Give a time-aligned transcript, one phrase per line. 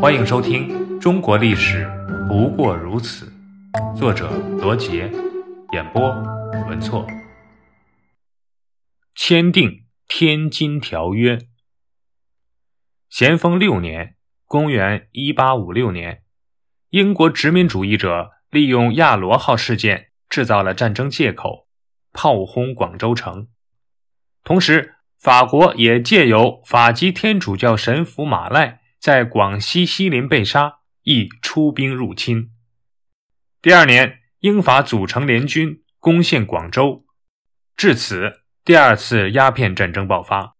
[0.00, 0.68] 欢迎收听
[1.00, 1.84] 《中国历史
[2.28, 3.32] 不过如此》，
[3.96, 5.10] 作者罗杰，
[5.72, 6.08] 演播
[6.68, 7.04] 文措。
[9.16, 9.68] 签订
[10.06, 11.36] 《天津条约》。
[13.10, 14.14] 咸丰六年
[14.46, 16.22] （公元1856年），
[16.90, 21.66] 英国殖民主义者利用亚罗号事件制造了战争借口，
[22.12, 23.48] 炮轰广州城。
[24.44, 28.82] 同时，法国也借由法籍天主教神父马赖。
[28.98, 32.50] 在广西西林被杀，亦出兵入侵。
[33.62, 37.04] 第二年，英法组成联军攻陷广州，
[37.76, 40.56] 至此，第二次鸦片战争爆发。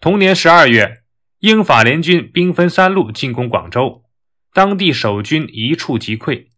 [0.00, 1.02] 同年十二月，
[1.40, 4.04] 英法联军兵分三路进攻广州，
[4.52, 6.48] 当地守军一触即溃。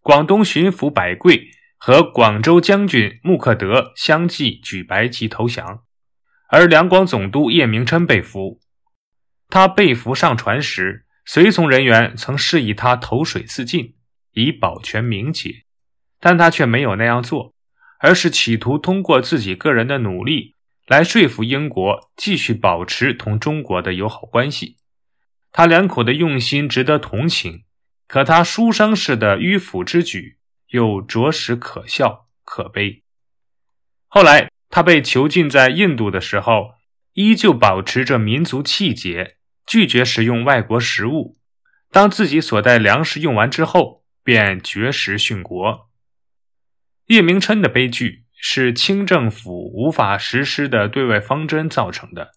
[0.00, 5.84] 广东巡抚百贵和广州将军穆克德相继举白旗投降，
[6.48, 8.60] 而两广总督叶明琛被俘。
[9.48, 13.94] 他被俘上船时，随从人员曾示意他投水自尽，
[14.32, 15.64] 以保全名节，
[16.20, 17.54] 但他却没有那样做，
[18.00, 20.54] 而是企图通过自己个人的努力
[20.86, 24.76] 来说服英国继续保持同中国的友好关系。
[25.50, 27.64] 他两口的用心值得同情，
[28.06, 30.36] 可他书生式的迂腐之举
[30.68, 33.02] 又着实可笑可悲。
[34.06, 36.72] 后来他被囚禁在印度的时候，
[37.14, 39.37] 依旧保持着民族气节。
[39.68, 41.36] 拒绝食用外国食物，
[41.90, 45.90] 当自己所带粮食用完之后，便绝食殉国。
[47.08, 52.30] 叶明琛的悲剧是清政府无法实施的对外方针造成的。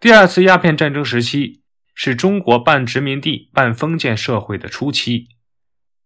[0.00, 1.62] 第二次鸦片战争时期
[1.94, 5.28] 是中国半殖民地半封建社会的初期，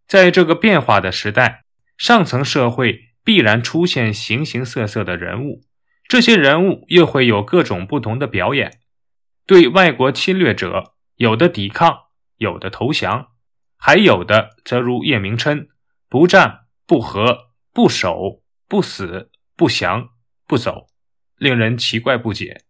[0.06, 1.64] 在这个变化的时代，
[1.97, 5.62] 上层社会必然出现形形色色的人物，
[6.06, 8.80] 这些人物又会有各种不同的表演。
[9.46, 13.33] 对外国侵略者，有的抵抗，有的投降，
[13.77, 15.69] 还有的则如叶明琛，
[16.08, 20.11] 不战不和不守不死不降
[20.46, 20.86] 不走，
[21.36, 22.64] 令人奇怪不解。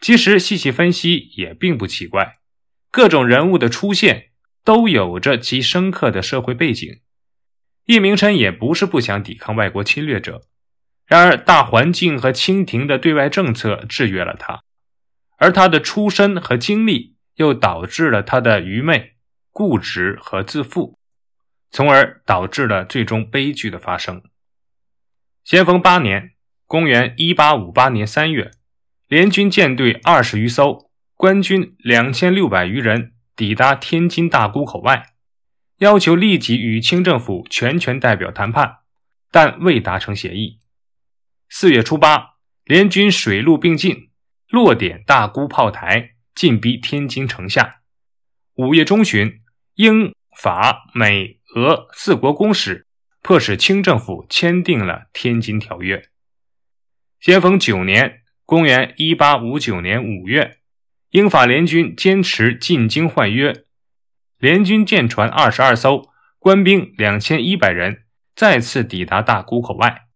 [0.00, 2.38] 其实细细分析也并不奇怪，
[2.90, 4.30] 各种人物的出现
[4.64, 7.00] 都有着其深刻的社会背景。
[7.86, 10.42] 叶明琛也不是不想抵抗外国侵略者，
[11.06, 14.62] 然而大环境和清廷的对外政策制约了他。
[15.40, 19.14] 而他的出身和经历，又导致了他的愚昧、
[19.50, 20.98] 固执和自负，
[21.70, 24.22] 从而导致了最终悲剧的发生。
[25.42, 26.32] 咸丰八年
[26.68, 28.50] （公元1858年3月），
[29.08, 35.14] 联军舰队二十余艘，官军两千六百余人抵达天津大沽口外，
[35.78, 38.80] 要求立即与清政府全权代表谈判，
[39.30, 40.60] 但未达成协议。
[41.48, 42.32] 四月初八，
[42.64, 44.09] 联军水陆并进。
[44.50, 47.82] 落点大沽炮台，进逼天津城下。
[48.56, 49.42] 五月中旬，
[49.74, 52.88] 英、法、美、俄四国公使
[53.22, 55.98] 迫使清政府签订了《天津条约》。
[57.20, 60.58] 咸丰九年（公元1859年五月），
[61.10, 63.64] 英法联军坚持进京换约，
[64.36, 66.08] 联军舰船二十二艘，
[66.40, 68.02] 官兵两千一百人，
[68.34, 70.08] 再次抵达大沽口外。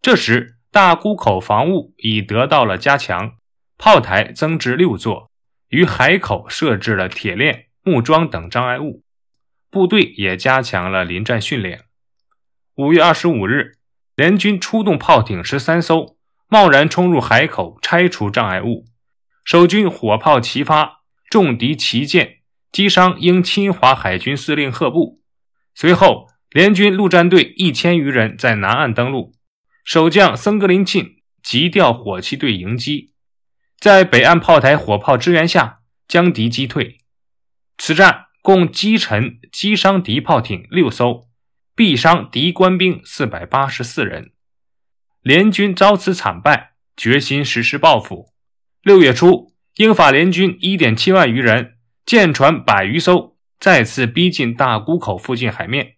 [0.00, 3.36] 这时，大沽口防务已得到了加强。
[3.78, 5.30] 炮台增至六座，
[5.68, 9.02] 于海口设置了铁链、木桩等障碍物，
[9.70, 11.82] 部队也加强了临战训练。
[12.76, 13.78] 五月二十五日，
[14.14, 16.16] 联军出动炮艇十三艘，
[16.48, 18.86] 贸然冲入海口，拆除障碍物。
[19.44, 22.38] 守军火炮齐发，重敌齐舰，
[22.72, 25.20] 击伤英侵华海军司令赫布。
[25.74, 29.34] 随后，联军陆战队一千余人在南岸登陆，
[29.84, 33.12] 守将僧格林沁急调火器队迎击。
[33.78, 36.98] 在北岸炮台火炮支援下，将敌击退。
[37.78, 41.28] 此战共击沉、击伤敌炮艇六艘，
[41.76, 44.32] 毙伤敌官兵四百八十四人。
[45.20, 48.32] 联军遭此惨败，决心实施报复。
[48.82, 51.76] 六月初，英法联军一点七万余人，
[52.06, 55.96] 舰船百余艘，再次逼近大沽口附近海面。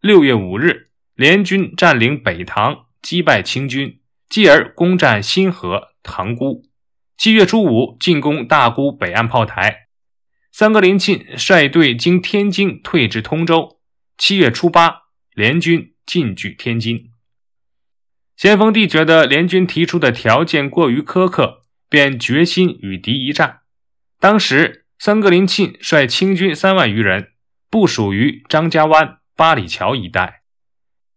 [0.00, 6.64] 六月五日，联军占领北塘，击败清军，继而攻占新河、塘沽。
[7.22, 9.86] 七月初五，进攻大沽北岸炮台。
[10.50, 13.78] 三格林沁率队经天津退至通州。
[14.18, 15.02] 七月初八，
[15.32, 17.12] 联军进据天津。
[18.36, 23.60] 咸丰帝觉得联军提出的条件过于苛刻，便决心与敌一战。
[24.18, 27.34] 当时，三格林沁率清军三万余人
[27.70, 30.42] 部署于张家湾、八里桥一带。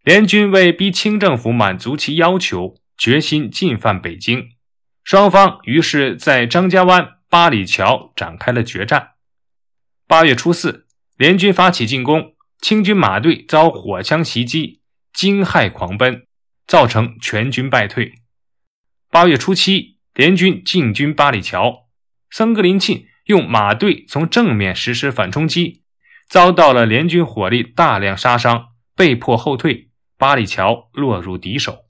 [0.04, 4.50] 联军为逼清政府满足其要求，决心进犯北京。
[5.06, 9.12] 双方于是，在张家湾、八里桥展开了决战。
[10.08, 14.82] 八月初四，联军发起进攻，清军马队遭火枪袭击，
[15.14, 16.26] 惊骇狂奔，
[16.66, 18.14] 造成全军败退。
[19.12, 21.86] 八月初七，联军进军八里桥，
[22.32, 25.84] 僧格林沁用马队从正面实施反冲击，
[26.28, 31.86] 遭到了联军火力大量杀伤，被迫后退，八里桥落入敌手。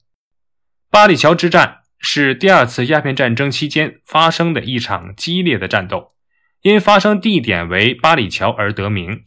[0.90, 6.14] 八里桥之战是第二次鸦片战争期间发生的一场激烈的战斗。
[6.62, 9.26] 因发生地点为八里桥而得名。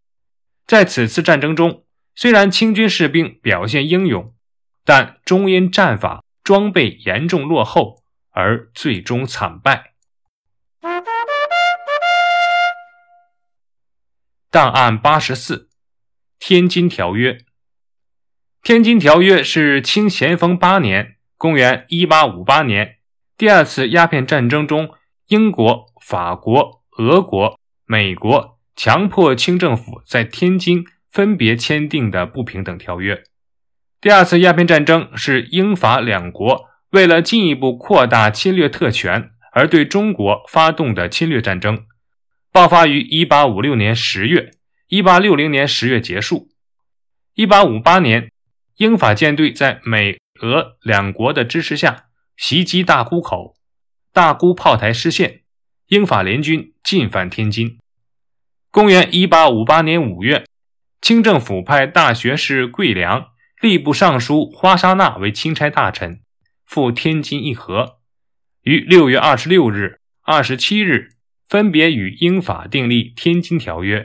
[0.68, 4.36] 在此次战争中，虽然清军士兵表现英勇，
[4.84, 9.94] 但终因战法、装备严重落后而最终惨败。
[14.52, 15.56] 档案八十四，
[16.40, 17.32] 《天津条约》。
[18.62, 22.98] 《天津条约》是清咸丰八年（公元1858年）
[23.36, 24.92] 第二次鸦片战争中，
[25.30, 26.80] 英国、法国。
[26.98, 33.24] 俄国、美国强迫清政府在天津分别签订的不平等条约。
[34.02, 41.86] 第二次鸦片战争是英法两国为了进一步扩大侵略特权而对中国发动的侵略战争，
[42.52, 44.52] 爆发于1856年10月
[44.90, 46.50] ，1860年10月结束。
[47.36, 48.32] 1858年，
[48.76, 52.06] 英法舰队在美俄两国的支持下
[52.38, 53.56] 袭击大沽口，
[54.12, 55.44] 大沽炮台失陷。
[55.88, 57.80] 英法联军进犯天津。
[58.70, 60.46] 公元一八五八年五月，
[61.02, 66.22] 清政府派大学士桂良、吏部尚书花沙纳为钦差大臣，
[66.66, 67.98] 赴天津议和。
[68.62, 71.14] 于六月二十六日、二十七日，
[71.48, 74.02] 分别与英法订立《天津条约》。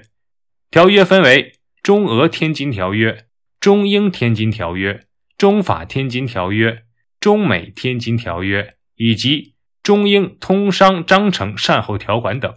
[0.70, 1.52] 条约分为
[1.82, 3.12] 《中俄天津条约》
[3.60, 4.94] 《中英天津条约》
[5.44, 6.70] 《中法天津条约》
[7.20, 8.62] 《中美天津条约》
[8.96, 9.54] 以及。
[9.84, 12.56] 中英通商章程善后条款等。